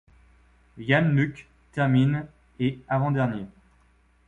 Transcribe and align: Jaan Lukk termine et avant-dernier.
Jaan 0.79 1.13
Lukk 1.15 1.45
termine 1.73 2.25
et 2.57 2.79
avant-dernier. 2.87 3.45